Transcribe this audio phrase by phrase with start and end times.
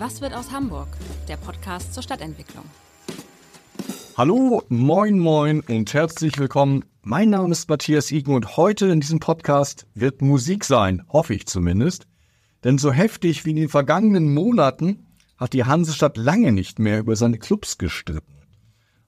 [0.00, 0.86] Was wird aus Hamburg?
[1.26, 2.64] Der Podcast zur Stadtentwicklung.
[4.16, 6.84] Hallo, moin, moin und herzlich willkommen.
[7.02, 11.46] Mein Name ist Matthias Igen und heute in diesem Podcast wird Musik sein, hoffe ich
[11.46, 12.06] zumindest.
[12.62, 15.04] Denn so heftig wie in den vergangenen Monaten
[15.36, 18.38] hat die Hansestadt lange nicht mehr über seine Clubs gestritten.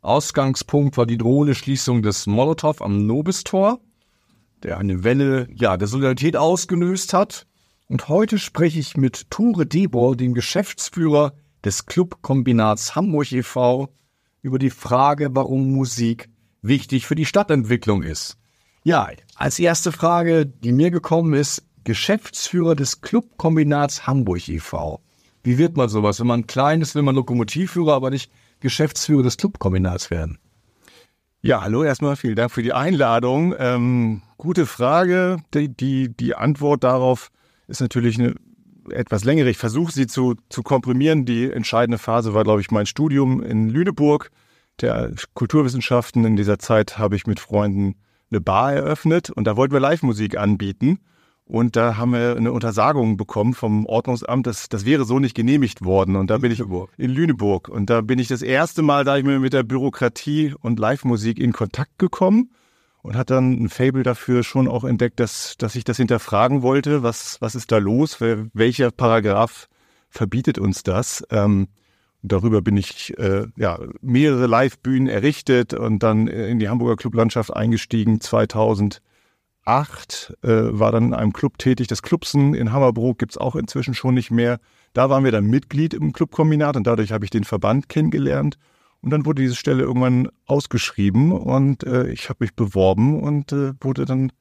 [0.01, 3.79] Ausgangspunkt war die drohende Schließung des Molotow am Nobistor,
[4.65, 7.47] der eine Welle ja, der Solidarität ausgelöst hat.
[7.91, 11.33] Und heute spreche ich mit Ture Debor, dem Geschäftsführer
[11.65, 13.89] des Clubkombinats Hamburg e.V.,
[14.43, 16.31] über die Frage, warum Musik
[16.63, 18.39] wichtig für die Stadtentwicklung ist.
[18.85, 25.01] Ja, als erste Frage, die mir gekommen ist, Geschäftsführer des Clubkombinats Hamburg e.V.
[25.43, 26.21] Wie wird man sowas?
[26.21, 30.39] Wenn man klein ist, will man Lokomotivführer, aber nicht Geschäftsführer des Clubkombinats werden.
[31.43, 33.53] Ja, hallo erstmal, vielen Dank für die Einladung.
[33.59, 35.39] Ähm, gute Frage.
[35.55, 37.33] Die, die, die Antwort darauf
[37.71, 38.35] ist natürlich eine
[38.91, 39.51] etwas längere.
[39.51, 41.25] Ich versuche sie zu, zu komprimieren.
[41.25, 44.31] Die entscheidende Phase war, glaube ich, mein Studium in Lüneburg
[44.81, 46.25] der Kulturwissenschaften.
[46.25, 47.95] In dieser Zeit habe ich mit Freunden
[48.31, 51.01] eine Bar eröffnet und da wollten wir Live-Musik anbieten.
[51.45, 55.85] Und da haben wir eine Untersagung bekommen vom Ordnungsamt, das, das wäre so nicht genehmigt
[55.85, 56.15] worden.
[56.15, 56.63] Und da bin ich
[56.97, 57.69] in Lüneburg.
[57.69, 61.41] Und da bin ich das erste Mal, da ich mir mit der Bürokratie und Live-Musik
[61.41, 62.51] in Kontakt gekommen
[63.03, 67.03] und hat dann ein Fable dafür schon auch entdeckt, dass, dass ich das hinterfragen wollte.
[67.03, 68.21] Was, was ist da los?
[68.21, 69.69] Welcher Paragraph
[70.09, 71.25] verbietet uns das?
[71.31, 71.69] Ähm,
[72.23, 78.21] darüber bin ich äh, ja, mehrere Live-Bühnen errichtet und dann in die Hamburger Clublandschaft eingestiegen
[78.21, 79.01] 2000
[79.65, 81.87] 2008 äh, war dann in einem Club tätig.
[81.87, 84.59] Das Clubsen in Hammerbrook gibt es auch inzwischen schon nicht mehr.
[84.93, 88.59] Da waren wir dann Mitglied im Clubkombinat und dadurch habe ich den Verband kennengelernt.
[89.03, 93.73] Und dann wurde diese Stelle irgendwann ausgeschrieben und äh, ich habe mich beworben und äh,
[93.81, 94.33] wurde dann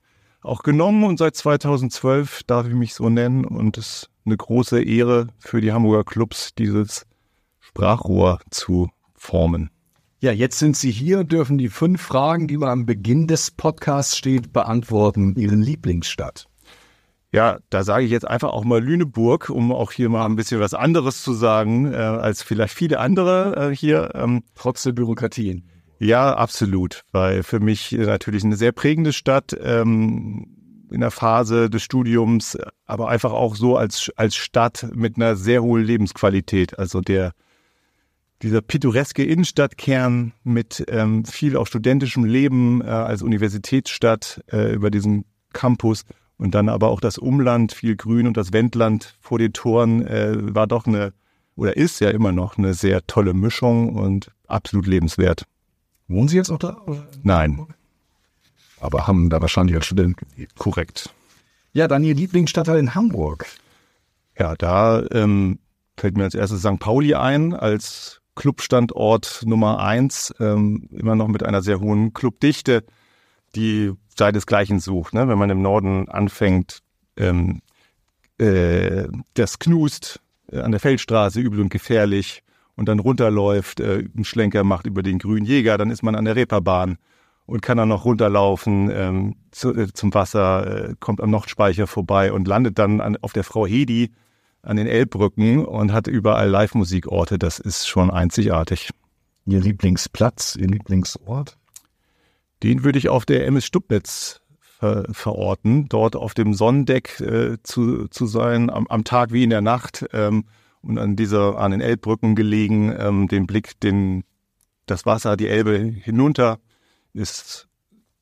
[0.41, 1.03] auch genommen.
[1.03, 5.61] Und seit 2012 darf ich mich so nennen und es ist eine große Ehre für
[5.61, 7.05] die Hamburger Clubs, dieses
[7.59, 9.69] Sprachrohr zu formen.
[10.21, 14.17] Ja, jetzt sind Sie hier dürfen die fünf Fragen, die man am Beginn des Podcasts
[14.17, 15.35] steht, beantworten.
[15.37, 16.48] Ihren Lieblingsstadt.
[17.31, 20.59] Ja, da sage ich jetzt einfach auch mal Lüneburg, um auch hier mal ein bisschen
[20.59, 24.11] was anderes zu sagen, äh, als vielleicht viele andere äh, hier.
[24.15, 25.69] Ähm, Trotz der Bürokratien.
[25.99, 30.47] Ja, absolut, weil für mich natürlich eine sehr prägende Stadt ähm,
[30.91, 35.61] in der Phase des Studiums, aber einfach auch so als, als Stadt mit einer sehr
[35.61, 36.79] hohen Lebensqualität.
[36.79, 37.33] Also der
[38.41, 45.25] dieser pittoreske Innenstadtkern mit ähm, viel auch studentischem Leben äh, als Universitätsstadt äh, über diesen
[45.51, 46.05] Campus
[46.39, 50.55] und dann aber auch das Umland, viel Grün und das Wendland vor den Toren äh,
[50.55, 51.13] war doch eine
[51.55, 55.45] oder ist ja immer noch eine sehr tolle Mischung und absolut lebenswert.
[56.07, 56.77] Wohnen Sie jetzt auch da?
[56.87, 57.05] Oder?
[57.21, 57.67] Nein.
[58.79, 60.17] Aber haben da wahrscheinlich als Student
[60.57, 61.13] Korrekt.
[61.73, 63.45] Ja, dann Ihr Lieblingsstadtteil in Hamburg.
[64.37, 65.59] Ja, da ähm,
[65.97, 66.79] fällt mir als erstes St.
[66.79, 72.85] Pauli ein, als Clubstandort Nummer eins, ähm, immer noch mit einer sehr hohen Clubdichte,
[73.53, 75.13] die seinesgleichen sucht.
[75.13, 75.27] Ne?
[75.27, 76.79] Wenn man im Norden anfängt,
[77.17, 77.61] ähm,
[78.37, 80.19] äh, das knust
[80.51, 82.43] äh, an der Feldstraße, übel und gefährlich,
[82.79, 86.23] und dann runterläuft, äh, einen Schlenker macht über den Grünen Jäger, dann ist man an
[86.23, 86.97] der Reeperbahn
[87.45, 92.31] und kann dann noch runterlaufen ähm, zu, äh, zum Wasser, äh, kommt am Nordspeicher vorbei
[92.31, 94.11] und landet dann an, auf der Frau Hedi,
[94.61, 97.37] an den Elbbrücken und hat überall Live-Musikorte.
[97.37, 98.91] Das ist schon einzigartig.
[99.45, 101.57] Ihr Lieblingsplatz, Ihr Lieblingsort?
[102.63, 108.07] Den würde ich auf der MS Stubnitz ver verorten, dort auf dem Sonnendeck äh, zu,
[108.07, 110.45] zu sein, am, am, Tag wie in der Nacht ähm,
[110.81, 114.23] und an dieser, an den Elbbrücken gelegen, ähm, den Blick, den,
[114.85, 116.59] das Wasser, die Elbe hinunter
[117.13, 117.69] ist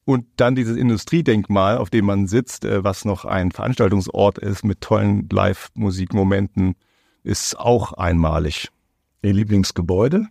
[0.08, 4.80] und dann dieses Industriedenkmal, auf dem man sitzt, äh, was noch ein Veranstaltungsort ist mit
[4.80, 6.76] tollen Live-Musikmomenten,
[7.24, 8.70] ist auch einmalig.
[9.22, 10.28] Ihr Lieblingsgebäude?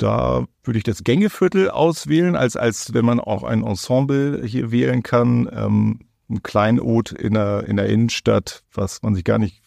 [0.00, 5.02] Da würde ich das Gängeviertel auswählen, als, als wenn man auch ein Ensemble hier wählen
[5.02, 5.46] kann.
[5.52, 6.00] Ähm,
[6.30, 9.60] ein Kleinod in der, in der Innenstadt, was man sich gar nicht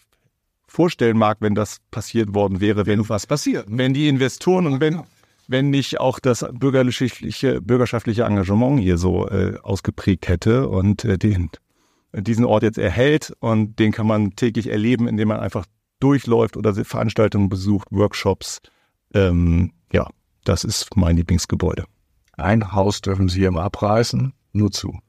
[0.68, 2.88] vorstellen mag, wenn das passiert worden wäre.
[2.88, 3.68] Wenn was passiert.
[3.69, 5.03] Wenn die Investoren und wenn,
[5.47, 11.51] wenn nicht auch das bürgerliche, bürgerschaftliche Engagement hier so äh, ausgeprägt hätte und äh, den
[12.15, 15.65] diesen Ort jetzt erhält und den kann man täglich erleben, indem man einfach
[16.00, 18.62] durchläuft oder Veranstaltungen besucht, Workshops.
[19.13, 20.07] Ähm, ja,
[20.44, 21.86] das ist mein Lieblingsgebäude.
[22.34, 25.00] Ein Haus dürfen Sie hier mal abreißen, nur zu.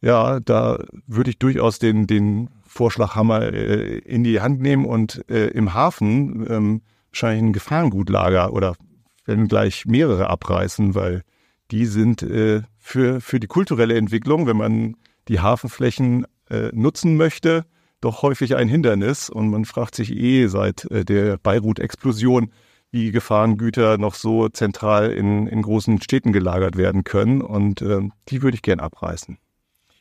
[0.00, 5.48] Ja, da würde ich durchaus den, den Vorschlaghammer äh, in die Hand nehmen und äh,
[5.48, 8.76] im Hafen ähm, wahrscheinlich ein Gefahrengutlager oder
[9.24, 11.22] werden gleich mehrere abreißen, weil
[11.70, 14.96] die sind äh, für, für die kulturelle Entwicklung, wenn man
[15.28, 17.66] die Hafenflächen äh, nutzen möchte,
[18.00, 19.28] doch häufig ein Hindernis.
[19.28, 22.50] Und man fragt sich eh seit äh, der Beirut-Explosion,
[22.90, 27.42] wie Gefahrengüter noch so zentral in, in großen Städten gelagert werden können.
[27.42, 29.38] Und äh, die würde ich gern abreißen.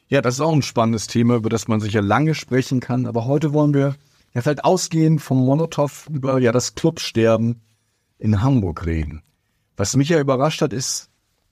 [0.07, 3.05] Ja, das ist auch ein spannendes Thema, über das man sicher lange sprechen kann.
[3.05, 3.95] Aber heute wollen wir
[4.33, 7.61] ja vielleicht ausgehend vom Molotow über ja das Clubsterben
[8.17, 9.21] in Hamburg reden.
[9.75, 11.09] Was mich ja überrascht hat, ist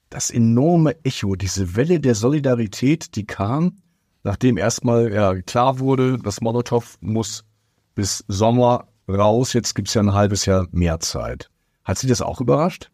[0.09, 3.77] das enorme Echo, diese Welle der Solidarität, die kam,
[4.23, 7.43] nachdem erstmal ja klar wurde, das Molotow muss
[7.93, 11.49] bis Sommer raus, jetzt gibt's ja ein halbes Jahr mehr Zeit.
[11.83, 12.89] Hat Sie das auch überrascht?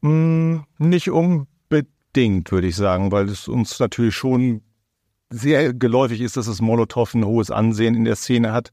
[0.00, 4.62] Mm, nicht unbedingt, würde ich sagen, weil es uns natürlich schon
[5.30, 8.72] sehr geläufig ist, dass das Molotow ein hohes Ansehen in der Szene hat.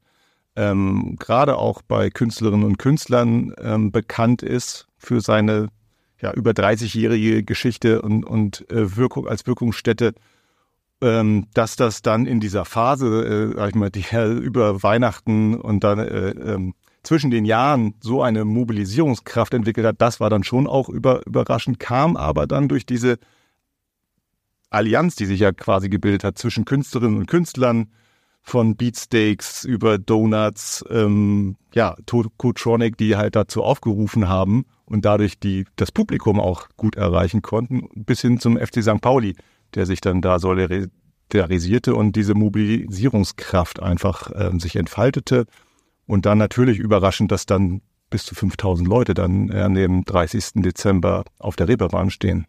[0.55, 5.69] Ähm, gerade auch bei Künstlerinnen und Künstlern ähm, bekannt ist für seine
[6.21, 10.13] ja, über 30-jährige Geschichte und, und äh, Wirkung als Wirkungsstätte,
[11.03, 14.05] ähm, dass das dann in dieser Phase, äh, sag ich mal, die
[14.41, 16.73] über Weihnachten und dann äh, ähm,
[17.03, 21.79] zwischen den Jahren so eine Mobilisierungskraft entwickelt hat, das war dann schon auch über, überraschend,
[21.79, 23.19] kam aber dann durch diese
[24.69, 27.91] Allianz, die sich ja quasi gebildet hat zwischen Künstlerinnen und Künstlern,
[28.45, 31.95] von Beatsteaks über Donuts, ähm, ja,
[32.37, 37.87] Cotronic, die halt dazu aufgerufen haben und dadurch die, das Publikum auch gut erreichen konnten,
[37.95, 38.99] bis hin zum FC St.
[38.99, 39.35] Pauli,
[39.75, 45.45] der sich dann da solidarisierte und diese Mobilisierungskraft einfach äh, sich entfaltete.
[46.05, 50.61] Und dann natürlich überraschend, dass dann bis zu 5000 Leute dann an dem 30.
[50.61, 52.45] Dezember auf der Reeperbahn stehen.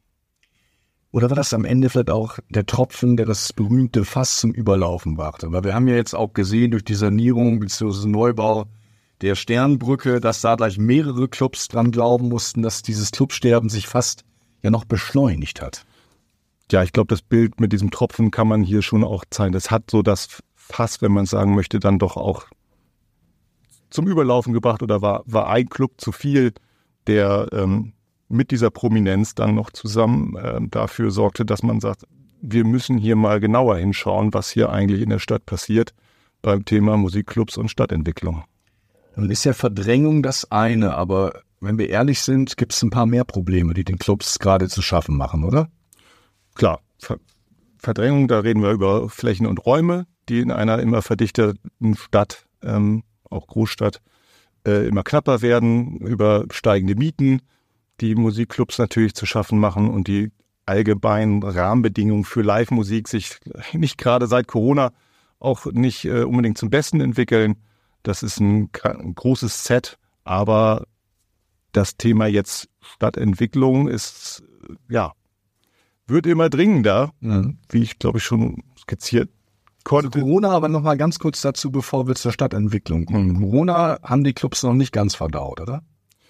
[1.11, 5.15] Oder war das am Ende vielleicht auch der Tropfen, der das berühmte Fass zum Überlaufen
[5.15, 5.53] brachte?
[5.53, 8.09] Weil wir haben ja jetzt auch gesehen durch die Sanierung bzw.
[8.09, 8.67] Neubau
[9.21, 14.25] der Sternbrücke, dass da gleich mehrere Clubs dran glauben mussten, dass dieses Clubsterben sich fast
[14.61, 15.87] ja noch beschleunigt hat.
[16.71, 19.53] Ja, ich glaube, das Bild mit diesem Tropfen kann man hier schon auch zeigen.
[19.53, 22.47] Das hat so das Fass, wenn man sagen möchte, dann doch auch
[23.91, 26.53] zum Überlaufen gebracht oder war, war ein Club zu viel,
[27.07, 27.93] der ähm,
[28.29, 32.05] mit dieser Prominenz dann noch zusammen äh, dafür sorgte, dass man sagt,
[32.41, 35.95] wir müssen hier mal genauer hinschauen, was hier eigentlich in der Stadt passiert
[36.43, 38.45] beim Thema Musikclubs und Stadtentwicklung.
[39.17, 43.07] Nun ist ja Verdrängung das eine, aber wenn wir ehrlich sind, gibt es ein paar
[43.07, 45.69] mehr Probleme, die den Clubs gerade zu schaffen machen, oder?
[46.55, 47.19] Klar, Ver
[47.79, 53.03] Verdrängung, da reden wir über Flächen und Räume, die in einer immer verdichteten Stadt, ähm,
[53.29, 54.01] auch Großstadt,
[54.67, 57.43] äh, immer knapper werden, über steigende Mieten,
[58.01, 60.33] die Musikclubs natürlich zu schaffen machen und die
[60.67, 63.39] allgemeinen Rahmenbedingungen für Live-Musik sich
[63.75, 64.93] nicht gerade seit Corona
[65.39, 67.57] auch nicht äh, unbedingt zum Besten entwickeln.
[68.03, 70.87] Das ist ein, ein, großes Set, aber
[71.73, 74.43] das Thema jetzt Stadtentwicklung ist,
[74.89, 75.13] ja,
[76.07, 77.59] wird immer dringender, mhm.
[77.71, 79.31] wie ich glaube ich schon skizziert
[79.85, 80.09] konnte.
[80.09, 83.29] Also Corona aber noch mal ganz kurz dazu, bevor wir zur Stadtentwicklung kommen.
[83.29, 83.41] Mhm.
[83.41, 85.83] Corona haben die Clubs noch nicht ganz verdaut, oder?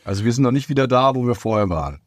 [0.05, 2.01] Also wir sind noch nicht wieder da, wo wir vorher waren.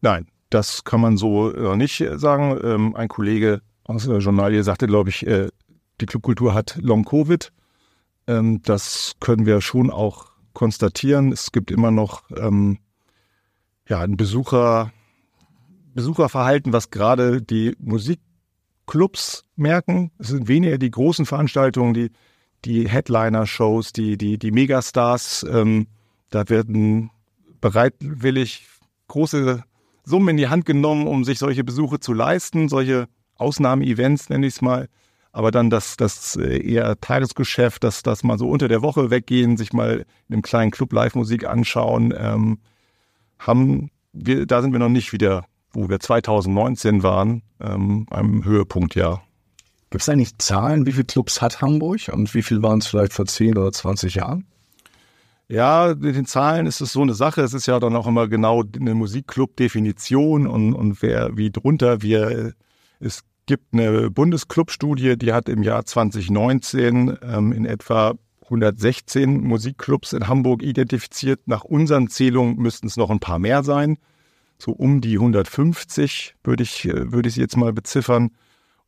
[0.00, 2.58] Nein, das kann man so noch nicht sagen.
[2.62, 5.48] Ähm, ein Kollege aus der Journalie sagte, glaube ich, äh,
[6.00, 7.52] die Clubkultur hat Long-Covid.
[8.26, 11.32] Ähm, das können wir schon auch konstatieren.
[11.32, 12.78] Es gibt immer noch ähm,
[13.88, 14.92] ja, ein Besucher,
[15.94, 20.10] Besucherverhalten, was gerade die Musikclubs merken.
[20.18, 22.10] Es sind weniger die großen Veranstaltungen, die,
[22.64, 25.86] die Headliner-Shows, die, die, die Megastars, ähm,
[26.30, 27.10] da werden
[27.60, 28.66] bereitwillig
[29.08, 29.62] große
[30.04, 34.54] Summen in die Hand genommen, um sich solche Besuche zu leisten, solche Ausnahmeevents nenne ich
[34.54, 34.88] es mal.
[35.32, 39.56] Aber dann das, das äh, eher Tagesgeschäft, dass das mal so unter der Woche weggehen,
[39.56, 42.58] sich mal in einem kleinen Club Live-Musik anschauen, ähm,
[43.38, 49.22] haben wir, da sind wir noch nicht wieder, wo wir 2019 waren, ähm, einem Höhepunktjahr.
[49.90, 53.12] Gibt es eigentlich Zahlen, wie viele Clubs hat Hamburg und wie viel waren es vielleicht
[53.12, 54.46] vor 10 oder 20 Jahren?
[55.48, 57.42] Ja, mit den Zahlen ist es so eine Sache.
[57.42, 62.54] Es ist ja dann auch immer genau eine Musikclub-Definition und, und wer wie drunter wir.
[63.00, 68.14] Es gibt eine Bundesclub-Studie, die hat im Jahr 2019 ähm, in etwa
[68.44, 71.40] 116 Musikclubs in Hamburg identifiziert.
[71.46, 73.98] Nach unseren Zählungen müssten es noch ein paar mehr sein.
[74.62, 78.30] So um die 150 würde ich, würde ich sie jetzt mal beziffern.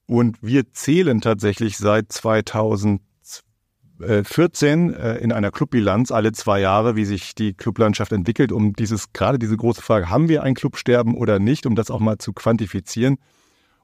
[0.06, 7.34] Und wir zählen tatsächlich seit 2014 äh, in einer Clubbilanz alle zwei Jahre, wie sich
[7.34, 11.66] die Clublandschaft entwickelt, um dieses, gerade diese große Frage, haben wir ein Clubsterben oder nicht,
[11.66, 13.16] um das auch mal zu quantifizieren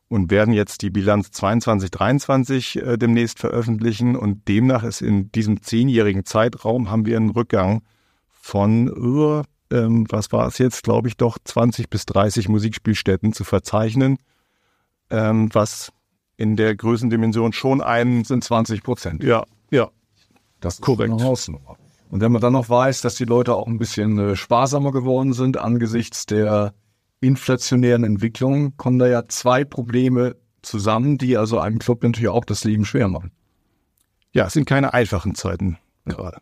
[0.07, 5.61] und werden jetzt die Bilanz 22, 23 äh, demnächst veröffentlichen und demnach ist in diesem
[5.61, 7.83] zehnjährigen Zeitraum haben wir einen Rückgang
[8.29, 13.45] von über, ähm, was war es jetzt, glaube ich, doch 20 bis 30 Musikspielstätten zu
[13.45, 14.19] verzeichnen,
[15.11, 15.93] ähm, was
[16.37, 19.23] in der Größendimension schon ein sind 20 Prozent.
[19.23, 19.91] Ja, ja.
[20.61, 21.13] Das ist korrekt.
[21.13, 21.77] Eine Hausnummer.
[22.11, 25.33] Und wenn man dann noch weiß, dass die Leute auch ein bisschen äh, sparsamer geworden
[25.33, 26.75] sind angesichts der
[27.21, 32.65] inflationären Entwicklung, kommen da ja zwei Probleme zusammen, die also einem Club natürlich auch das
[32.65, 33.31] Leben schwer machen.
[34.33, 36.41] Ja, es sind keine einfachen Zeiten gerade.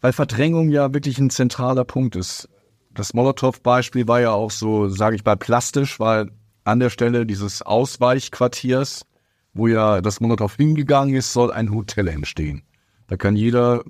[0.00, 2.48] Weil Verdrängung ja wirklich ein zentraler Punkt ist.
[2.94, 6.30] Das Molotow-Beispiel war ja auch so, sage ich mal, plastisch, weil
[6.64, 9.04] an der Stelle dieses Ausweichquartiers
[9.58, 12.62] wo ja das Molotow hingegangen ist, soll ein Hotel entstehen.
[13.08, 13.82] Da kann jeder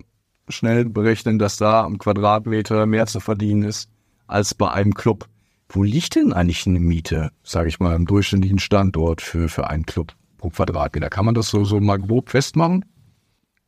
[0.49, 3.91] schnell berechnen, dass da am Quadratmeter mehr zu verdienen ist
[4.27, 5.27] als bei einem Club.
[5.69, 9.85] Wo liegt denn eigentlich eine Miete, sage ich mal, im durchschnittlichen Standort für, für einen
[9.85, 11.11] Club pro Quadratmeter?
[11.11, 12.87] Kann man das so, so mal grob festmachen?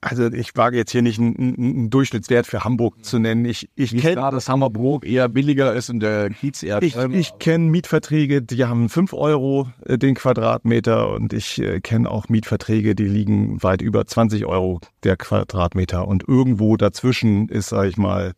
[0.02, 3.44] Also ich wage jetzt hier nicht einen, einen Durchschnittswert für Hamburg zu nennen.
[3.44, 7.38] Ich, ich kenne da, dass Hammerbrook eher billiger ist und der Kiez eher Ich, ich
[7.38, 12.94] kenne Mietverträge, die haben fünf Euro äh, den Quadratmeter und ich äh, kenne auch Mietverträge,
[12.94, 16.08] die liegen weit über 20 Euro der Quadratmeter.
[16.08, 18.32] Und irgendwo dazwischen ist, sage ich mal,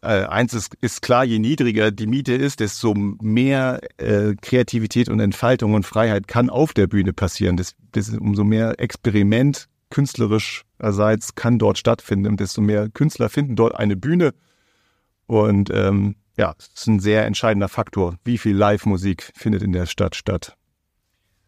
[0.00, 5.20] äh, eins ist, ist klar, je niedriger die Miete ist, desto mehr äh, Kreativität und
[5.20, 7.58] Entfaltung und Freiheit kann auf der Bühne passieren.
[7.58, 12.36] Das, das umso mehr Experiment künstlerischerseits kann dort stattfinden.
[12.36, 14.34] Desto mehr Künstler finden dort eine Bühne.
[15.26, 18.16] Und ähm, ja, es ist ein sehr entscheidender Faktor.
[18.24, 20.56] Wie viel Live-Musik findet in der Stadt statt?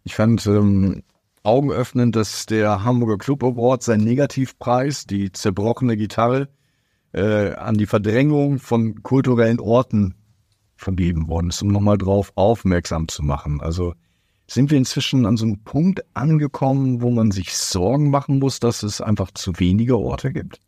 [0.04, 1.02] Ich fand ähm,
[1.42, 6.48] augenöffnend, dass der Hamburger Club Award seinen Negativpreis, die zerbrochene Gitarre,
[7.12, 10.14] äh, an die Verdrängung von kulturellen Orten
[10.76, 13.60] vergeben worden ist, um nochmal drauf aufmerksam zu machen.
[13.60, 13.94] Also
[14.46, 18.82] sind wir inzwischen an so einem Punkt angekommen, wo man sich Sorgen machen muss, dass
[18.82, 20.60] es einfach zu wenige Orte gibt?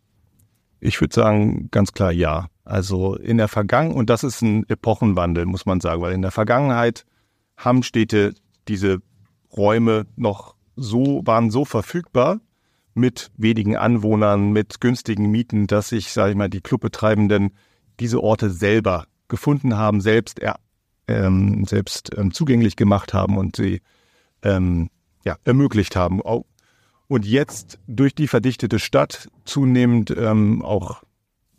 [0.80, 2.48] Ich würde sagen, ganz klar ja.
[2.64, 6.30] Also in der Vergangenheit, und das ist ein Epochenwandel, muss man sagen, weil in der
[6.30, 7.04] Vergangenheit
[7.56, 8.34] haben Städte
[8.68, 9.00] diese
[9.56, 12.40] Räume noch so, waren so verfügbar
[12.94, 17.52] mit wenigen Anwohnern, mit günstigen Mieten, dass sich, sage ich mal, die Clubbetreibenden
[18.00, 20.58] diese Orte selber gefunden haben, selbst er,
[21.08, 23.80] ähm, selbst ähm, zugänglich gemacht haben und sie
[24.42, 24.90] ähm,
[25.24, 26.20] ja, ermöglicht haben.
[26.20, 31.02] Und jetzt durch die verdichtete Stadt zunehmend ähm, auch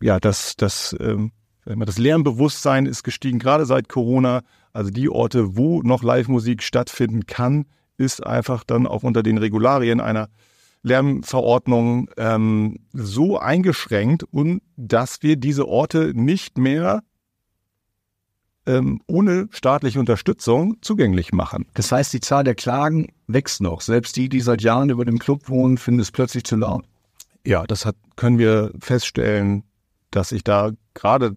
[0.02, 1.32] ja das das ähm,
[1.66, 4.42] das Lärmbewusstsein ist gestiegen, gerade seit Corona.
[4.74, 7.66] Also die Orte, wo noch Live-Musik stattfinden kann,
[7.98, 10.30] ist einfach dann auch unter den Regularien einer
[10.82, 17.04] Lärmverordnung ähm, so eingeschränkt und dass wir diese Orte nicht mehr
[18.70, 21.66] ähm, ohne staatliche Unterstützung zugänglich machen.
[21.74, 23.82] Das heißt, die Zahl der Klagen wächst noch.
[23.82, 26.86] Selbst die, die seit Jahren über dem Club wohnen, finden es plötzlich zu laut.
[27.44, 29.64] Ja, das hat, können wir feststellen,
[30.12, 31.36] dass ich da gerade,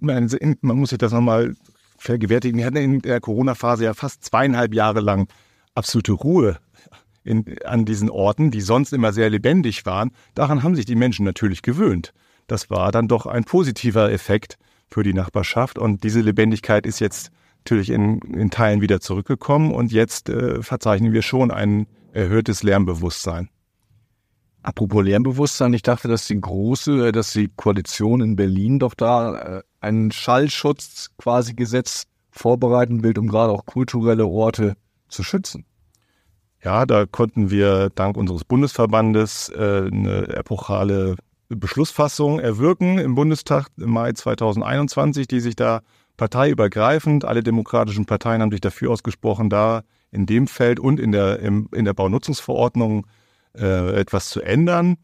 [0.00, 0.28] man
[0.62, 1.54] muss sich das nochmal
[1.96, 5.28] vergewärtigen, wir hatten in der Corona-Phase ja fast zweieinhalb Jahre lang
[5.76, 6.58] absolute Ruhe
[7.22, 10.10] in, an diesen Orten, die sonst immer sehr lebendig waren.
[10.34, 12.12] Daran haben sich die Menschen natürlich gewöhnt.
[12.48, 14.58] Das war dann doch ein positiver Effekt
[14.92, 15.78] für die Nachbarschaft.
[15.78, 17.30] Und diese Lebendigkeit ist jetzt
[17.60, 23.48] natürlich in, in Teilen wieder zurückgekommen und jetzt äh, verzeichnen wir schon ein erhöhtes Lärmbewusstsein.
[24.62, 29.58] Apropos Lärmbewusstsein, ich dachte, dass die große, äh, dass die Koalition in Berlin doch da
[29.58, 34.76] äh, einen Schallschutz quasi Gesetz vorbereiten will, um gerade auch kulturelle Orte
[35.08, 35.64] zu schützen.
[36.62, 41.16] Ja, da konnten wir dank unseres Bundesverbandes äh, eine epochale
[41.56, 45.82] Beschlussfassung erwirken im Bundestag im Mai 2021, die sich da
[46.16, 51.40] parteiübergreifend, alle demokratischen Parteien haben sich dafür ausgesprochen, da in dem Feld und in der,
[51.40, 53.06] im, in der Baunutzungsverordnung
[53.56, 54.96] äh, etwas zu ändern.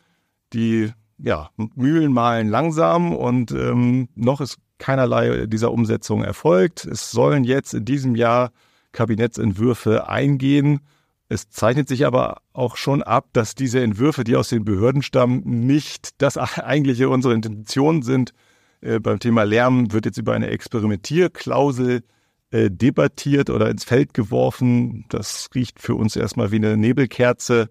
[0.52, 6.84] Die ja, Mühlen malen langsam und ähm, noch ist keinerlei dieser Umsetzung erfolgt.
[6.84, 8.52] Es sollen jetzt in diesem Jahr
[8.92, 10.80] Kabinettsentwürfe eingehen
[11.28, 15.42] es zeichnet sich aber auch schon ab, dass diese Entwürfe, die aus den Behörden stammen,
[15.44, 18.32] nicht das eigentliche unsere Intention sind.
[18.80, 22.02] Äh, beim Thema Lärm wird jetzt über eine Experimentierklausel
[22.50, 25.04] äh, debattiert oder ins Feld geworfen.
[25.10, 27.68] Das riecht für uns erstmal wie eine Nebelkerze,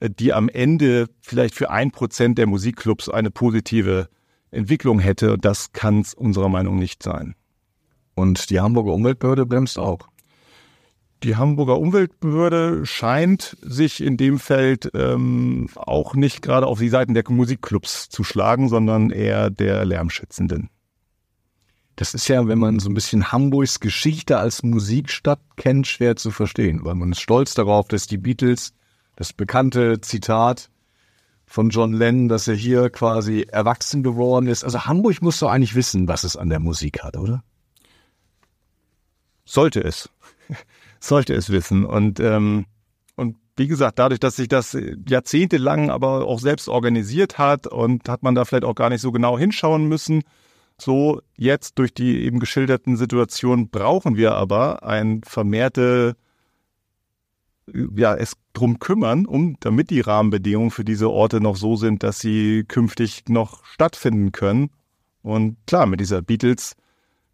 [0.00, 4.08] äh, die am Ende vielleicht für ein Prozent der Musikclubs eine positive
[4.50, 5.38] Entwicklung hätte.
[5.38, 7.36] Das kann es unserer Meinung nicht sein.
[8.16, 10.08] Und die Hamburger Umweltbehörde bremst auch.
[11.22, 17.14] Die Hamburger Umweltbehörde scheint sich in dem Feld ähm, auch nicht gerade auf die Seiten
[17.14, 20.68] der Musikclubs zu schlagen, sondern eher der Lärmschützenden.
[21.96, 26.30] Das ist ja, wenn man so ein bisschen Hamburgs Geschichte als Musikstadt kennt, schwer zu
[26.30, 28.74] verstehen, weil man ist stolz darauf, dass die Beatles,
[29.16, 30.68] das bekannte Zitat
[31.46, 34.62] von John Lennon, dass er hier quasi erwachsen geworden ist.
[34.62, 37.42] Also Hamburg muss doch eigentlich wissen, was es an der Musik hat, oder?
[39.46, 40.10] Sollte es.
[41.06, 41.84] Sollte es wissen.
[41.84, 42.66] Und, ähm,
[43.14, 44.76] und wie gesagt, dadurch, dass sich das
[45.08, 49.12] jahrzehntelang aber auch selbst organisiert hat und hat man da vielleicht auch gar nicht so
[49.12, 50.22] genau hinschauen müssen,
[50.78, 56.16] so jetzt durch die eben geschilderten Situationen brauchen wir aber ein vermehrte
[57.96, 62.20] ja, es drum kümmern, um, damit die Rahmenbedingungen für diese Orte noch so sind, dass
[62.20, 64.70] sie künftig noch stattfinden können.
[65.22, 66.76] Und klar, mit dieser Beatles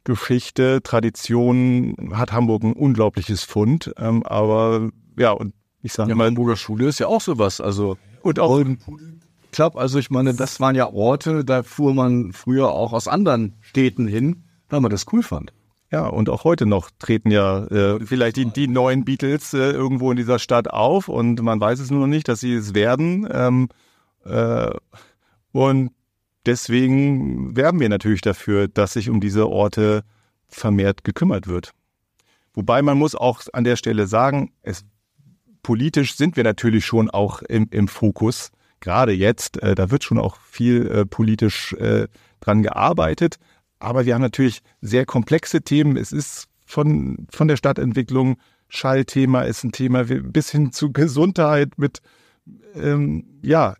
[0.04, 3.92] Geschichte, Tradition hat Hamburg ein unglaubliches Fund.
[3.99, 6.26] Ähm, aber ja, und ich sage ja, mal.
[6.26, 7.61] Hamburger Schule ist ja auch sowas.
[7.61, 8.64] Also und auch
[9.52, 13.56] Club, also ich meine, das waren ja Orte, da fuhr man früher auch aus anderen
[13.61, 15.52] Städten hin, weil man das cool fand.
[15.90, 20.11] Ja, und auch heute noch treten ja äh, vielleicht die, die neuen Beatles äh, irgendwo
[20.11, 23.28] in dieser Stadt auf und man weiß es nur noch nicht, dass sie es werden.
[23.30, 23.68] Ähm,
[24.25, 24.71] äh,
[25.52, 25.90] und
[26.46, 30.04] deswegen werben wir natürlich dafür, dass sich um diese Orte
[30.49, 31.72] vermehrt gekümmert wird.
[32.54, 34.84] Wobei man muss auch an der Stelle sagen, es,
[35.62, 38.50] politisch sind wir natürlich schon auch im, im Fokus
[38.82, 42.08] gerade jetzt, äh, da wird schon auch viel äh, politisch äh,
[42.40, 43.37] dran gearbeitet.
[43.78, 45.96] Aber wir haben natürlich sehr komplexe Themen.
[45.96, 48.37] Es ist von, von der Stadtentwicklung,
[48.68, 52.00] Schallthema ist ein Thema, bis hin zu Gesundheit mit,
[52.75, 53.76] ähm, ja,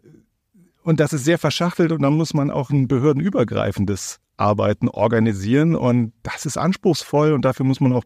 [0.83, 6.13] und das ist sehr verschachtelt und dann muss man auch ein behördenübergreifendes Arbeiten organisieren und
[6.23, 8.05] das ist anspruchsvoll und dafür muss man auch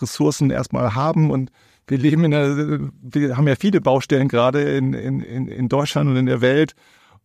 [0.00, 1.50] Ressourcen erstmal haben und
[1.86, 6.16] wir leben in der, wir haben ja viele Baustellen gerade in, in, in Deutschland und
[6.16, 6.74] in der Welt.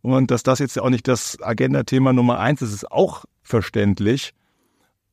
[0.02, 4.34] Und dass das jetzt auch nicht das Agenda-Thema Nummer eins ist, ist auch verständlich.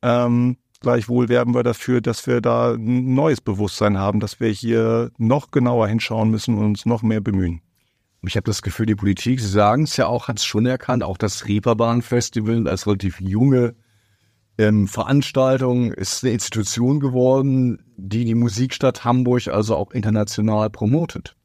[0.01, 5.11] Ähm, gleichwohl werben wir dafür, dass wir da ein neues Bewusstsein haben, dass wir hier
[5.17, 7.61] noch genauer hinschauen müssen und uns noch mehr bemühen.
[8.25, 11.03] Ich habe das Gefühl, die Politik, Sie sagen es ja auch, hat es schon erkannt,
[11.03, 13.75] auch das Reeperbahn-Festival als relativ junge
[14.57, 21.35] ähm, Veranstaltung ist eine Institution geworden, die die Musikstadt Hamburg also auch international promotet.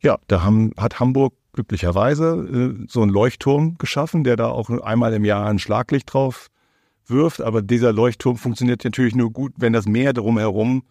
[0.00, 5.12] Ja, da haben, hat Hamburg glücklicherweise äh, so einen Leuchtturm geschaffen, der da auch einmal
[5.14, 6.48] im Jahr ein Schlaglicht drauf
[7.06, 7.42] wirft.
[7.42, 10.84] Aber dieser Leuchtturm funktioniert natürlich nur gut, wenn das Meer drumherum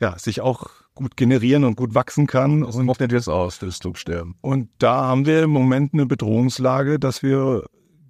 [0.00, 2.62] ja, sich auch gut generieren und gut wachsen kann.
[2.62, 4.34] Und macht das aus, das Drucksterben.
[4.40, 7.64] Und da haben wir im Moment eine Bedrohungslage, dass wir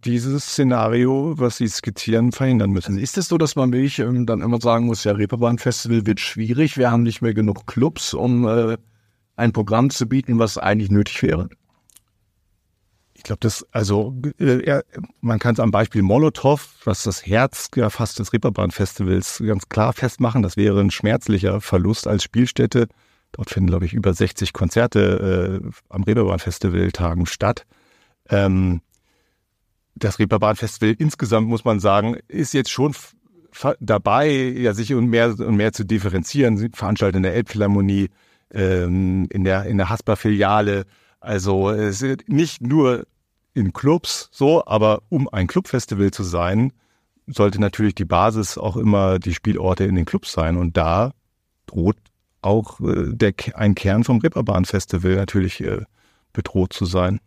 [0.05, 2.92] dieses Szenario, was Sie skizzieren, verhindern müssen.
[2.92, 6.20] Also ist es so, dass man wirklich ähm, dann immer sagen muss, ja, Reeperbahn-Festival wird
[6.20, 8.77] schwierig, wir haben nicht mehr genug Clubs, um äh,
[9.37, 11.48] ein Programm zu bieten, was eigentlich nötig wäre?
[13.18, 14.81] Ich glaube, das, also äh,
[15.20, 19.92] man kann es am Beispiel Molotow, was das Herz ja fast des Reeperbahn-Festivals ganz klar
[19.92, 20.44] festmachen.
[20.44, 22.87] Das wäre ein schmerzlicher Verlust als Spielstätte.
[23.33, 27.66] Dort finden, glaube ich, über 60 Konzerte äh, am Reeperbahn-Festival-Tagen statt.
[28.31, 28.83] Ähm,
[29.96, 32.94] das Reeperbahn-Festival insgesamt, muss man sagen, ist jetzt schon
[33.81, 36.57] dabei, ja, sich und mehr und mehr zu differenzieren.
[36.57, 38.11] Sie veranstalten in der Elbphilharmonie,
[38.54, 40.87] ähm, in der, in der Hasper-Filiale.
[41.20, 43.07] Also, es ist nicht nur
[43.54, 46.72] in Clubs so, aber um ein Clubfestival zu sein,
[47.26, 50.57] sollte natürlich die Basis auch immer die Spielorte in den Clubs sein.
[50.57, 51.12] Und da
[51.66, 51.96] droht
[52.40, 55.83] auch äh, der, ein Kern vom Reeperbahn-Festival natürlich äh,
[56.33, 57.20] bedroht zu sein.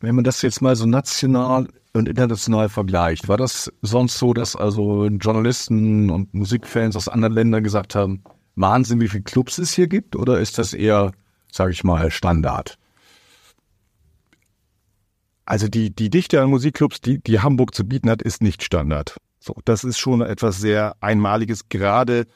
[0.00, 4.56] Wenn man das jetzt mal so national und international vergleicht, war das sonst so, dass
[4.56, 8.22] also Journalisten und Musikfans aus anderen Ländern gesagt haben,
[8.54, 10.16] Wahnsinn, wie viele Clubs es hier gibt?
[10.16, 11.12] Oder ist das eher,
[11.52, 12.78] sage ich mal, Standard?
[15.50, 19.16] Also die, die Dichte an Musikclubs, die, die Hamburg zu bieten hat, ist nicht Standard.
[19.40, 22.28] So, das ist schon etwas sehr Einmaliges, gerade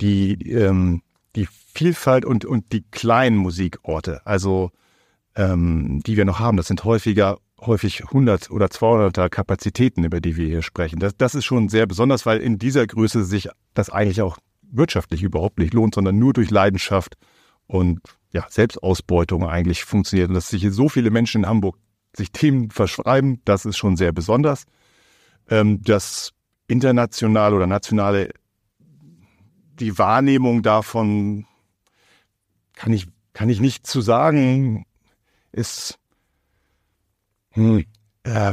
[0.00, 1.02] die, ähm,
[1.36, 4.72] die Vielfalt und, und die kleinen Musikorte, also
[5.36, 10.36] ähm, die wir noch haben, das sind häufiger häufig 100 oder 200er Kapazitäten, über die
[10.36, 10.98] wir hier sprechen.
[10.98, 15.22] Das, das ist schon sehr besonders, weil in dieser Größe sich das eigentlich auch wirtschaftlich
[15.22, 17.14] überhaupt nicht lohnt, sondern nur durch Leidenschaft
[17.68, 18.00] und
[18.32, 20.30] ja, Selbstausbeutung eigentlich funktioniert.
[20.30, 21.76] Und dass sich hier so viele Menschen in Hamburg
[22.16, 24.64] sich Themen verschreiben, das ist schon sehr besonders.
[25.48, 26.32] Ähm, das
[26.68, 28.30] internationale oder nationale,
[29.78, 31.46] die Wahrnehmung davon
[32.74, 34.86] kann ich, kann ich nicht zu sagen,
[35.52, 35.98] ist
[37.52, 37.84] hm,
[38.24, 38.52] äh,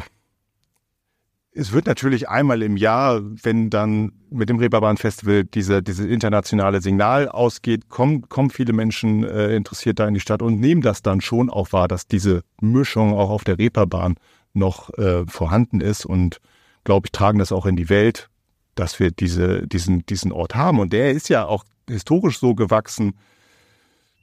[1.56, 7.28] es wird natürlich einmal im Jahr, wenn dann mit dem Reeperbahn-Festival diese, diese internationale Signal
[7.30, 11.22] ausgeht, kommen, kommen viele Menschen äh, interessiert da in die Stadt und nehmen das dann
[11.22, 14.16] schon auch wahr, dass diese Mischung auch auf der Reeperbahn
[14.54, 16.40] noch äh, vorhanden ist und
[16.84, 18.30] glaube ich, tragen das auch in die Welt,
[18.76, 20.80] dass wir diese, diesen, diesen Ort haben.
[20.80, 23.14] Und der ist ja auch historisch so gewachsen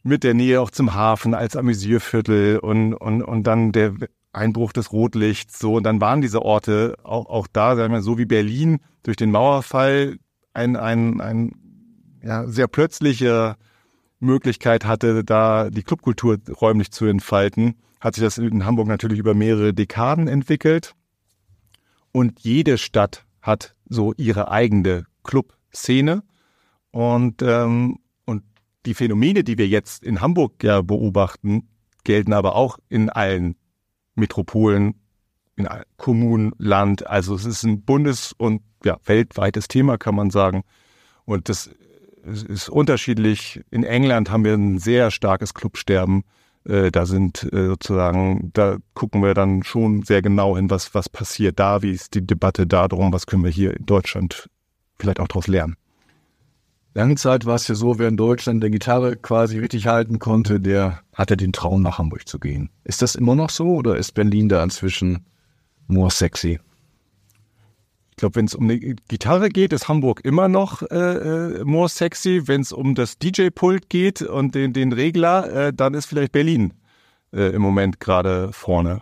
[0.02, 3.94] mit der Nähe auch zum Hafen als Amüsierviertel und, und, und dann der
[4.32, 8.18] Einbruch des Rotlichts, so, und dann waren diese Orte auch, auch da, sagen wir, so
[8.18, 10.18] wie Berlin durch den Mauerfall
[10.52, 11.52] ein, ein, ein
[12.22, 13.56] ja, sehr plötzliche
[14.20, 19.34] Möglichkeit hatte, da die Clubkultur räumlich zu entfalten, hat sich das in Hamburg natürlich über
[19.34, 20.94] mehrere Dekaden entwickelt.
[22.12, 26.22] Und jede Stadt hat so ihre eigene Clubszene.
[26.90, 28.42] Und, ähm, und
[28.86, 31.68] die Phänomene, die wir jetzt in Hamburg ja beobachten,
[32.04, 33.56] gelten aber auch in allen
[34.14, 34.94] Metropolen,
[35.56, 37.06] in Kommunen, Land.
[37.06, 40.62] Also es ist ein bundes- und ja, weltweites Thema, kann man sagen.
[41.24, 41.70] Und das
[42.24, 43.60] ist unterschiedlich.
[43.70, 46.24] In England haben wir ein sehr starkes Clubsterben.
[46.64, 51.08] Äh, da sind äh, sozusagen, da gucken wir dann schon sehr genau hin, was, was
[51.08, 54.48] passiert da, wie ist die Debatte darum, was können wir hier in Deutschland
[54.98, 55.76] vielleicht auch daraus lernen.
[56.92, 60.58] Lange Zeit war es ja so, wer in Deutschland der Gitarre quasi richtig halten konnte,
[60.58, 62.68] der hatte den Traum, nach Hamburg zu gehen.
[62.82, 65.24] Ist das immer noch so oder ist Berlin da inzwischen
[65.86, 66.58] more sexy?
[68.10, 71.88] Ich glaube, wenn es um eine Gitarre geht, ist Hamburg immer noch äh, äh more
[71.88, 72.42] sexy.
[72.46, 76.74] Wenn es um das DJ-Pult geht und den, den Regler, äh, dann ist vielleicht Berlin
[77.32, 79.00] äh, im Moment gerade vorne.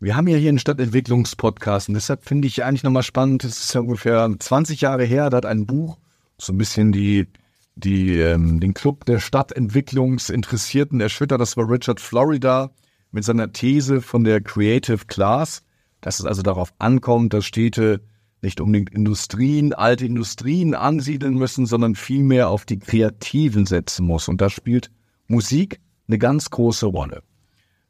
[0.00, 3.74] Wir haben ja hier einen Stadtentwicklungspodcast und deshalb finde ich eigentlich nochmal spannend, es ist
[3.74, 5.98] ja ungefähr 20 Jahre her, da hat ein Buch
[6.40, 7.26] so ein bisschen die,
[7.74, 11.40] die, ähm, den Club der Stadtentwicklungsinteressierten erschüttert.
[11.40, 12.70] Das war Richard Florida
[13.10, 15.62] mit seiner These von der Creative Class,
[16.00, 18.00] dass es also darauf ankommt, dass Städte
[18.40, 24.28] nicht unbedingt Industrien, alte Industrien ansiedeln müssen, sondern vielmehr auf die Kreativen setzen muss.
[24.28, 24.92] Und da spielt
[25.26, 27.22] Musik eine ganz große Rolle.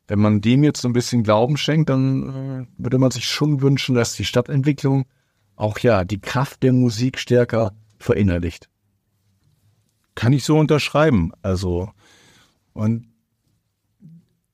[0.08, 3.60] Wenn man dem jetzt so ein bisschen Glauben schenkt, dann äh, würde man sich schon
[3.60, 5.04] wünschen, dass die Stadtentwicklung
[5.54, 8.68] auch ja die Kraft der Musik stärker verinnerlicht.
[10.14, 11.32] Kann ich so unterschreiben.
[11.42, 11.90] Also,
[12.72, 13.06] und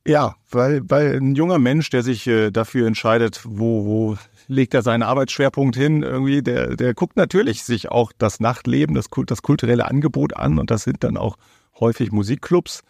[0.06, 4.16] ja, weil, weil ein junger Mensch, der sich äh, dafür entscheidet, wo, wo
[4.48, 9.06] legt er seinen Arbeitsschwerpunkt hin, irgendwie, der, der guckt natürlich sich auch das Nachtleben, das,
[9.26, 11.36] das kulturelle Angebot an und das sind dann auch
[11.80, 12.82] häufig Musikclubs.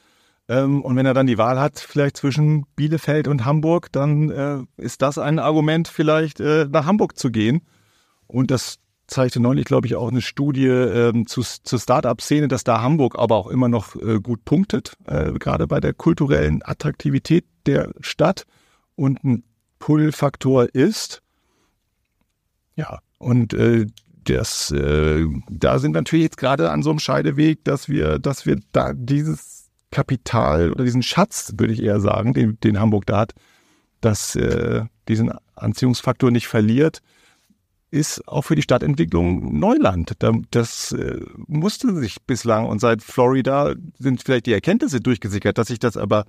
[0.48, 4.58] Ähm, und wenn er dann die Wahl hat, vielleicht zwischen Bielefeld und Hamburg, dann äh,
[4.76, 7.62] ist das ein Argument, vielleicht äh, nach Hamburg zu gehen.
[8.26, 12.82] Und das zeigte neulich, glaube ich, auch eine Studie ähm, zu, zur Start-up-Szene, dass da
[12.82, 18.46] Hamburg aber auch immer noch äh, gut punktet, gerade bei der kulturellen Attraktivität der Stadt
[18.96, 19.44] und ein
[19.78, 21.20] Pull-Faktor ist.
[22.76, 23.54] Ja, und
[24.24, 28.58] das, da sind wir natürlich jetzt gerade an so einem Scheideweg, dass wir, dass wir
[28.72, 29.63] da dieses
[29.94, 33.32] Kapital oder diesen Schatz, würde ich eher sagen, den, den Hamburg da hat,
[34.00, 37.00] dass äh, diesen Anziehungsfaktor nicht verliert,
[37.92, 40.14] ist auch für die Stadtentwicklung Neuland.
[40.50, 45.78] Das äh, musste sich bislang und seit Florida sind vielleicht die Erkenntnisse durchgesickert, dass sich
[45.78, 46.24] das aber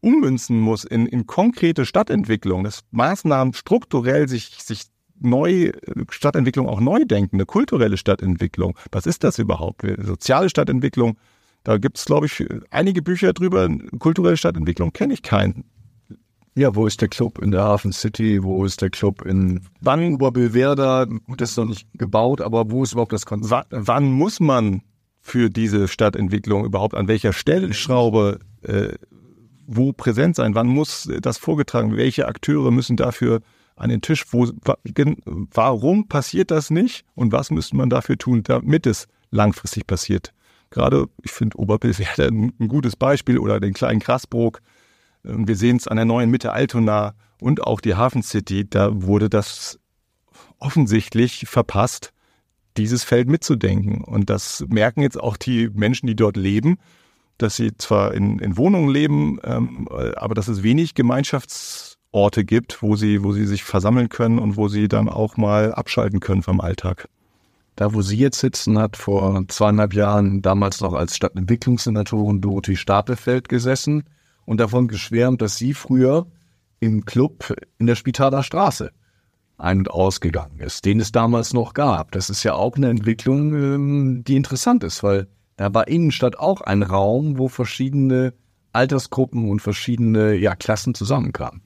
[0.00, 4.84] ummünzen muss in, in konkrete Stadtentwicklung, dass Maßnahmen strukturell sich, sich
[5.18, 5.72] neu,
[6.08, 8.78] Stadtentwicklung auch neu denken, eine kulturelle Stadtentwicklung.
[8.92, 9.82] Was ist das überhaupt?
[10.00, 11.18] Soziale Stadtentwicklung,
[11.68, 13.68] da gibt es, glaube ich, einige Bücher drüber.
[13.98, 15.64] Kulturelle Stadtentwicklung kenne ich keinen.
[16.54, 18.42] Ja, wo ist der Club in der Hafen City?
[18.42, 21.04] Wo ist der Club in wann Oberbillwerder?
[21.26, 23.50] Gut, das ist noch nicht gebaut, aber wo ist überhaupt das Konzept?
[23.50, 24.80] Wann, wann muss man
[25.20, 28.94] für diese Stadtentwicklung überhaupt an welcher Stellschraube äh,
[29.66, 30.54] wo präsent sein?
[30.54, 31.98] Wann muss das vorgetragen?
[31.98, 33.42] Welche Akteure müssen dafür
[33.76, 34.24] an den Tisch?
[34.30, 34.48] Wo,
[35.52, 37.04] warum passiert das nicht?
[37.14, 40.32] Und was müsste man dafür tun, damit es langfristig passiert?
[40.70, 44.60] Gerade, ich finde Oberbillwerder ein, ein gutes Beispiel oder den kleinen Grasbrook.
[45.22, 48.68] Wir sehen es an der neuen Mitte Altona und auch die Hafen City.
[48.68, 49.78] Da wurde das
[50.58, 52.12] offensichtlich verpasst,
[52.76, 54.02] dieses Feld mitzudenken.
[54.04, 56.78] Und das merken jetzt auch die Menschen, die dort leben,
[57.36, 62.96] dass sie zwar in, in Wohnungen leben, ähm, aber dass es wenig Gemeinschaftsorte gibt, wo
[62.96, 66.60] sie, wo sie sich versammeln können und wo sie dann auch mal abschalten können vom
[66.60, 67.08] Alltag.
[67.78, 73.48] Da, wo Sie jetzt sitzen, hat vor zweieinhalb Jahren damals noch als Stadtentwicklungssenatorin Dorothee Stapelfeld
[73.48, 74.02] gesessen
[74.44, 76.26] und davon geschwärmt, dass sie früher
[76.80, 78.90] im Club in der Spitaler Straße
[79.58, 82.10] ein- und ausgegangen ist, den es damals noch gab.
[82.10, 86.62] Das ist ja auch eine Entwicklung, ähm, die interessant ist, weil da war Innenstadt auch
[86.62, 88.34] ein Raum, wo verschiedene
[88.72, 91.62] Altersgruppen und verschiedene ja, Klassen zusammenkamen.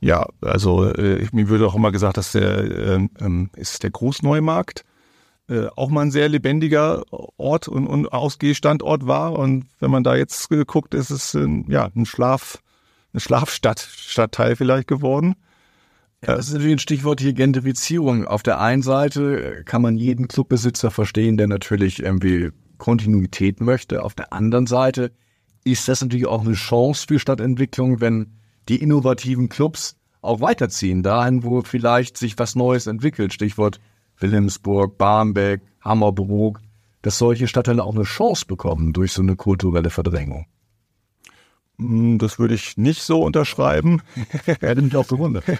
[0.00, 4.84] Ja, also äh, mir würde auch immer gesagt, dass der äh, ähm, ist der Großneumarkt
[5.48, 7.02] äh, auch mal ein sehr lebendiger
[7.36, 9.32] Ort und, und Ausgehstandort war.
[9.32, 12.62] Und wenn man da jetzt guckt, ist es äh, ja ein Schlaf,
[13.12, 15.34] eine Schlafstadt, Stadtteil vielleicht geworden.
[16.24, 18.26] Ja, das ist natürlich ein Stichwort hier Gentrifizierung.
[18.26, 24.02] Auf der einen Seite kann man jeden Clubbesitzer verstehen, der natürlich irgendwie Kontinuität möchte.
[24.02, 25.12] Auf der anderen Seite
[25.64, 31.42] ist das natürlich auch eine Chance für Stadtentwicklung, wenn die innovativen Clubs auch weiterziehen, dahin,
[31.44, 33.32] wo vielleicht sich was Neues entwickelt.
[33.32, 33.80] Stichwort
[34.18, 36.60] Wilhelmsburg, Barmbek, Hammerbrook,
[37.02, 40.46] dass solche Stadtteile auch eine Chance bekommen durch so eine kulturelle Verdrängung.
[41.78, 44.02] Hm, das würde ich nicht so unterschreiben.
[44.60, 45.44] Hätte mich auch bewundert.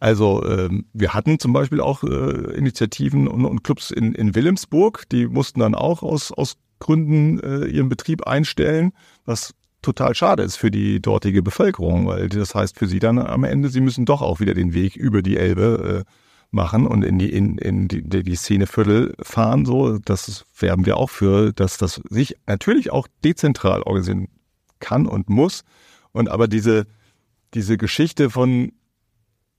[0.00, 5.08] Also ähm, wir hatten zum Beispiel auch äh, Initiativen und, und Clubs in, in Wilhelmsburg,
[5.10, 8.92] die mussten dann auch aus, aus Gründen äh, ihren Betrieb einstellen,
[9.24, 13.44] was total schade ist für die dortige Bevölkerung, weil das heißt für sie dann am
[13.44, 16.12] Ende, sie müssen doch auch wieder den Weg über die Elbe äh,
[16.50, 19.64] machen und in die in, in die, die Szeneviertel fahren.
[19.66, 24.28] So, das werben wir auch für, dass das sich natürlich auch dezentral organisieren
[24.80, 25.64] kann und muss.
[26.12, 26.86] Und aber diese
[27.54, 28.72] diese Geschichte von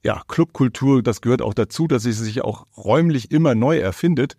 [0.04, 4.38] ja Clubkultur, das gehört auch dazu, dass sie sich auch räumlich immer neu erfindet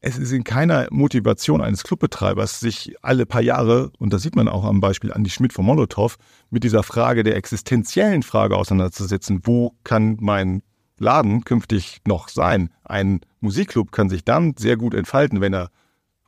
[0.00, 4.48] es ist in keiner Motivation eines Clubbetreibers, sich alle paar Jahre, und das sieht man
[4.48, 6.16] auch am Beispiel Andi Schmidt von Molotow,
[6.48, 10.62] mit dieser Frage der existenziellen Frage auseinanderzusetzen, wo kann mein
[10.98, 12.70] Laden künftig noch sein?
[12.84, 15.70] Ein Musikclub kann sich dann sehr gut entfalten, wenn er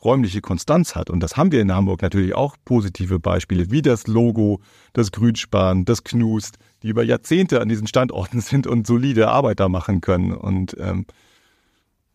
[0.04, 1.10] räumliche Konstanz hat.
[1.10, 4.60] Und das haben wir in Hamburg natürlich auch positive Beispiele, wie das Logo,
[4.92, 9.68] das Grünspan, das Knust, die über Jahrzehnte an diesen Standorten sind und solide Arbeit da
[9.68, 10.32] machen können.
[10.32, 11.06] Und ähm,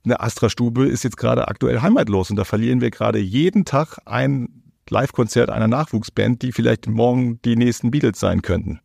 [0.08, 4.64] eine Astra-Stube ist jetzt gerade aktuell heimatlos und da verlieren wir gerade jeden Tag ein
[4.90, 8.80] Live-Konzert einer Nachwuchsband, die vielleicht morgen die nächsten Beatles sein könnten.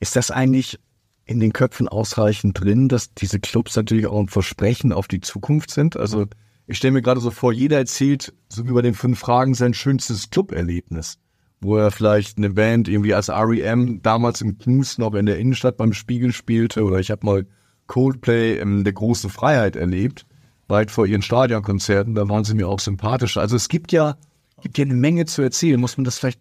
[0.00, 0.78] Ist das eigentlich
[1.26, 5.70] in den Köpfen ausreichend drin, dass diese Clubs natürlich auch ein Versprechen auf die Zukunft
[5.70, 5.96] sind?
[5.96, 6.26] Also
[6.66, 9.74] ich stelle mir gerade so vor, jeder erzählt so wie bei den fünf Fragen sein
[9.74, 11.18] schönstes Club-Erlebnis,
[11.60, 15.76] wo er vielleicht eine Band irgendwie als REM damals im Knus noch in der Innenstadt
[15.76, 17.46] beim Spiegel spielte oder ich habe mal
[17.88, 20.24] Coldplay in der großen Freiheit erlebt,
[20.68, 23.36] weit vor ihren Stadionkonzerten, da waren sie mir auch sympathisch.
[23.36, 24.16] Also es gibt ja,
[24.62, 25.80] gibt ja eine Menge zu erzählen.
[25.80, 26.40] Muss man das vielleicht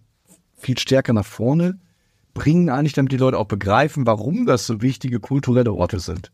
[0.57, 1.79] viel stärker nach vorne
[2.33, 6.31] bringen, eigentlich, damit die Leute auch begreifen, warum das so wichtige kulturelle Orte sind?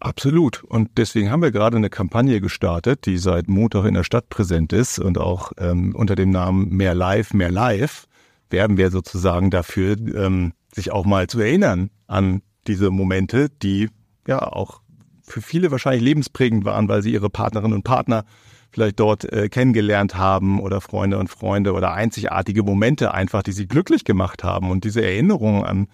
[0.00, 0.64] Absolut.
[0.64, 4.72] Und deswegen haben wir gerade eine Kampagne gestartet, die seit Montag in der Stadt präsent
[4.72, 8.06] ist und auch ähm, unter dem Namen Mehr Live, Mehr Live
[8.48, 13.88] werben wir sozusagen dafür, ähm, sich auch mal zu erinnern an diese Momente, die
[14.26, 14.80] ja auch
[15.22, 18.24] für viele wahrscheinlich lebensprägend waren, weil sie ihre Partnerinnen und Partner
[18.70, 23.66] vielleicht dort äh, kennengelernt haben oder Freunde und Freunde oder einzigartige Momente einfach, die sie
[23.66, 24.70] glücklich gemacht haben.
[24.70, 25.88] Und diese Erinnerung an,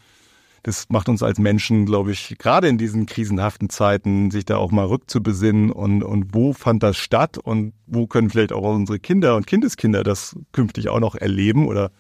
[0.63, 4.73] das macht uns als Menschen, glaube ich, gerade in diesen krisenhaften Zeiten, sich da auch
[4.73, 9.37] mal rückzubesinnen und, und wo fand das statt und wo können vielleicht auch unsere Kinder
[9.37, 11.93] und Kindeskinder das künftig auch noch erleben oder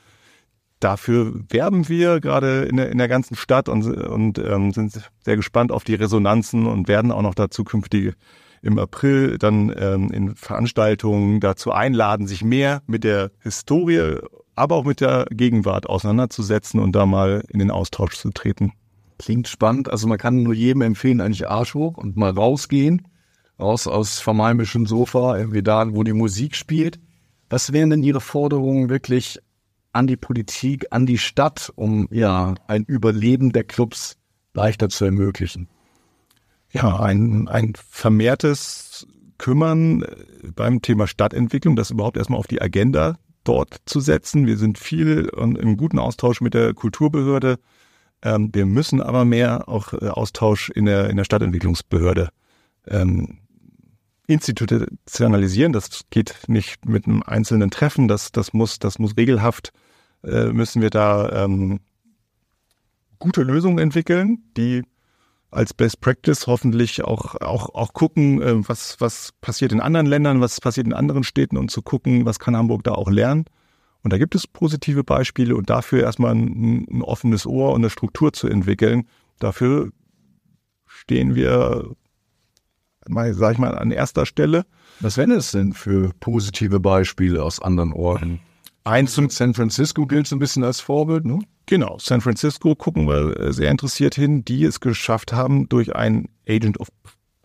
[0.86, 5.34] dafür werben wir gerade in der, in der ganzen Stadt und, und ähm, sind sehr
[5.34, 8.14] gespannt auf die Resonanzen und werden auch noch da zukünftig
[8.62, 14.20] im April dann ähm, in Veranstaltungen dazu einladen, sich mehr mit der Historie,
[14.54, 18.72] aber auch mit der Gegenwart auseinanderzusetzen und da mal in den Austausch zu treten.
[19.18, 19.90] Klingt spannend.
[19.90, 23.08] Also man kann nur jedem empfehlen, eigentlich Arsch hoch und mal rausgehen,
[23.58, 27.00] raus aus vermeimischen Sofa, irgendwie da, wo die Musik spielt.
[27.50, 29.40] Was wären denn Ihre Forderungen wirklich
[29.96, 34.16] an die Politik, an die Stadt, um ja ein Überleben der Clubs
[34.54, 35.68] leichter zu ermöglichen?
[36.72, 39.06] Ja, ein, ein vermehrtes
[39.38, 40.06] Kümmern äh,
[40.54, 44.46] beim Thema Stadtentwicklung, das überhaupt erstmal auf die Agenda dort zu setzen.
[44.46, 47.58] Wir sind viel im guten Austausch mit der Kulturbehörde.
[48.22, 52.30] Ähm, wir müssen aber mehr auch äh, Austausch in der, in der Stadtentwicklungsbehörde
[52.88, 53.38] ähm,
[54.26, 55.72] institutionalisieren.
[55.72, 58.08] Das geht nicht mit einem einzelnen Treffen.
[58.08, 59.72] Das, das muss, das muss regelhaft
[60.24, 61.80] äh, müssen wir da ähm,
[63.18, 64.82] gute Lösungen entwickeln, die
[65.50, 70.40] als Best Practice hoffentlich auch, auch, auch gucken, äh, was, was passiert in anderen Ländern,
[70.40, 73.44] was passiert in anderen Städten und zu gucken, was kann Hamburg da auch lernen.
[74.02, 77.90] Und da gibt es positive Beispiele und dafür erstmal ein, ein offenes Ohr und eine
[77.90, 79.08] Struktur zu entwickeln.
[79.38, 79.90] Dafür
[80.86, 81.90] stehen wir,
[83.08, 84.64] mal, sag ich mal, an erster Stelle.
[85.00, 88.40] Was wären es denn für positive Beispiele aus anderen Orten?
[88.86, 91.40] Eins zum San Francisco gilt so ein bisschen als Vorbild, ne?
[91.66, 96.28] Genau, San Francisco gucken wir äh, sehr interessiert hin, die es geschafft haben, durch ein
[96.48, 96.86] Agent of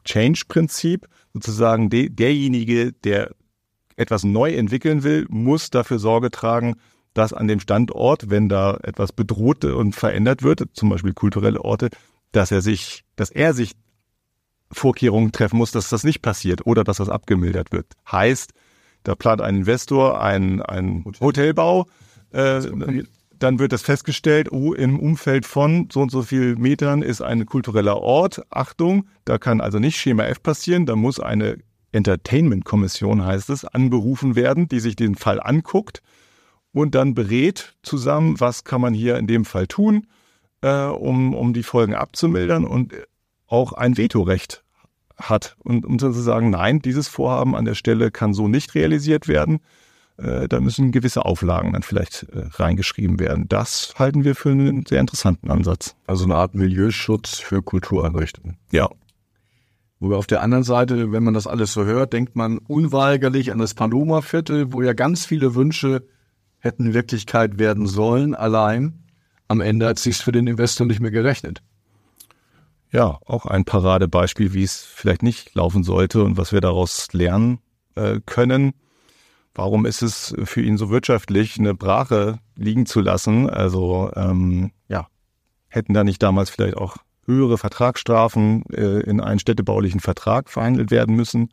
[0.06, 3.32] Change-Prinzip sozusagen de, derjenige, der
[3.96, 6.76] etwas neu entwickeln will, muss dafür Sorge tragen,
[7.16, 11.90] dass an dem Standort, wenn da etwas bedroht und verändert wird, zum Beispiel kulturelle Orte,
[12.34, 13.72] dass er sich, dass er sich
[14.72, 17.88] Vorkehrungen treffen muss, dass das nicht passiert oder dass das abgemildert wird.
[18.12, 18.54] Heißt,
[19.04, 21.88] da plant ein Investor einen, einen Hotelbau,
[22.32, 22.62] äh,
[23.42, 27.46] dann wird das festgestellt, oh, im Umfeld von so und so viel Metern ist ein
[27.46, 28.44] kultureller Ort.
[28.52, 31.58] Achtung, da kann also nicht Schema F passieren, da muss eine
[31.92, 36.02] Entertainment-Kommission, heißt es, anberufen werden, die sich den Fall anguckt
[36.72, 40.08] und dann berät zusammen, was kann man hier in dem Fall tun,
[40.62, 42.94] äh, um, um die Folgen abzumildern und
[43.48, 44.64] auch ein Vetorecht
[45.22, 49.28] hat und um zu sagen, nein, dieses Vorhaben an der Stelle kann so nicht realisiert
[49.28, 49.60] werden.
[50.18, 53.48] Äh, da müssen gewisse Auflagen dann vielleicht äh, reingeschrieben werden.
[53.48, 55.96] Das halten wir für einen sehr interessanten Ansatz.
[56.08, 58.58] Also eine Art Milieuschutz für Kultureinrichtungen.
[58.72, 58.90] Ja.
[60.00, 63.60] Wobei auf der anderen Seite, wenn man das alles so hört, denkt man unweigerlich an
[63.60, 66.08] das Paloma-Viertel, wo ja ganz viele Wünsche
[66.58, 68.34] hätten Wirklichkeit werden sollen.
[68.34, 69.04] Allein
[69.48, 71.62] am Ende hat sich's für den Investor nicht mehr gerechnet
[72.92, 77.60] ja, auch ein Paradebeispiel, wie es vielleicht nicht laufen sollte und was wir daraus lernen
[77.96, 78.74] äh, können.
[79.54, 83.50] Warum ist es für ihn so wirtschaftlich, eine Brache liegen zu lassen?
[83.50, 85.08] Also ähm, ja,
[85.68, 91.16] hätten da nicht damals vielleicht auch höhere Vertragsstrafen äh, in einen städtebaulichen Vertrag verhandelt werden
[91.16, 91.50] müssen,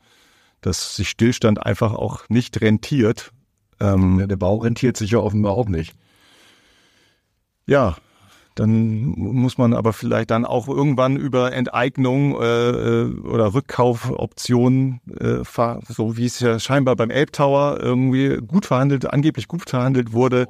[0.60, 3.32] dass sich Stillstand einfach auch nicht rentiert.
[3.80, 5.94] Ähm, ja, der Bau rentiert sich ja offenbar auch nicht.
[7.66, 7.96] Ja,
[8.58, 15.44] dann muss man aber vielleicht dann auch irgendwann über Enteignung äh, äh oder Rückkaufoptionen, äh,
[15.88, 20.46] so wie es ja scheinbar beim Elbtower irgendwie gut verhandelt, angeblich gut verhandelt wurde.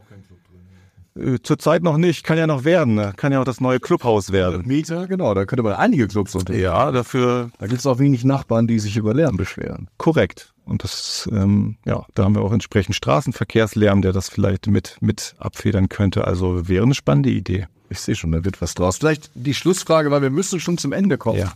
[1.19, 3.13] Äh, zurzeit noch nicht, kann ja noch werden, ne?
[3.17, 4.67] kann ja auch das neue Clubhaus werden.
[4.67, 6.65] Mieter, genau, da könnte man einige Clubs unternehmen.
[6.65, 7.51] Ja, dafür.
[7.59, 9.89] Da gibt es auch wenig Nachbarn, die sich über Lärm beschweren.
[9.99, 10.55] Korrekt.
[10.65, 15.35] Und das, ähm, ja, da haben wir auch entsprechend Straßenverkehrslärm, der das vielleicht mit, mit
[15.39, 16.27] abfedern könnte.
[16.27, 17.67] Also wäre eine spannende Idee.
[17.91, 18.99] Ich sehe schon, da wird was draus.
[18.99, 21.39] Vielleicht die Schlussfrage, weil wir müssen schon zum Ende kommen.
[21.39, 21.53] Ja.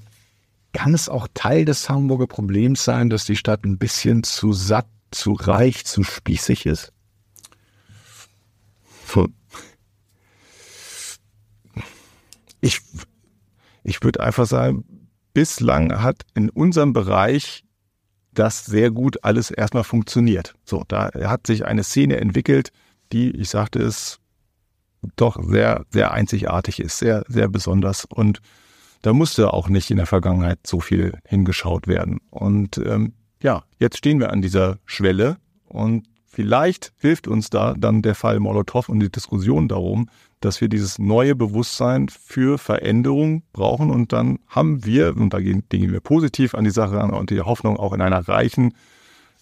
[0.73, 4.87] Kann es auch Teil des Hamburger Problems sein, dass die Stadt ein bisschen zu satt,
[5.11, 6.93] zu reich, zu spießig ist?
[9.13, 9.35] Hm.
[12.63, 12.81] Ich,
[13.83, 14.85] ich würde einfach sagen,
[15.35, 17.65] bislang hat in unserem Bereich
[18.33, 20.55] das sehr gut alles erstmal funktioniert.
[20.65, 22.73] So, da hat sich eine Szene entwickelt,
[23.13, 24.21] die, ich sagte es,
[25.17, 28.05] doch sehr, sehr einzigartig ist, sehr, sehr besonders.
[28.05, 28.41] Und
[29.03, 32.21] da musste auch nicht in der Vergangenheit so viel hingeschaut werden.
[32.31, 35.37] Und ähm, ja, jetzt stehen wir an dieser Schwelle
[35.67, 40.09] und vielleicht hilft uns da dann der Fall Molotow und die Diskussion darum,
[40.41, 45.65] dass wir dieses neue Bewusstsein für Veränderung brauchen und dann haben wir, und da gehen,
[45.69, 48.75] gehen wir positiv an die Sache an und die Hoffnung auch in einer reichen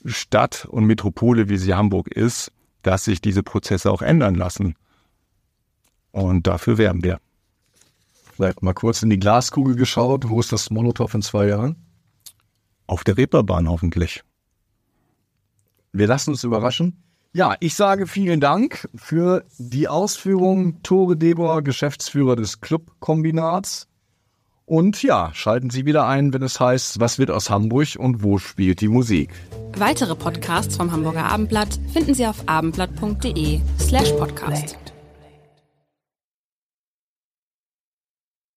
[0.04, 4.74] Stadt und Metropole, wie sie Hamburg ist, dass sich diese Prozesse auch ändern lassen.
[6.12, 7.20] Und dafür werben wir.
[8.34, 10.28] Vielleicht mal kurz in die Glaskugel geschaut.
[10.28, 11.76] Wo ist das Molotow in zwei Jahren?
[12.86, 14.22] Auf der Reeperbahn hoffentlich.
[15.92, 17.02] Wir lassen uns überraschen.
[17.32, 20.82] Ja, ich sage vielen Dank für die Ausführung.
[20.82, 23.86] Tore Debor, Geschäftsführer des Clubkombinats.
[24.66, 28.38] Und ja, schalten Sie wieder ein, wenn es heißt, was wird aus Hamburg und wo
[28.38, 29.30] spielt die Musik.
[29.76, 34.79] Weitere Podcasts vom Hamburger Abendblatt finden Sie auf abendblatt.de slash podcast.